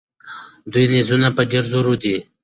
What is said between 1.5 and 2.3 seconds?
ډېر زور دي.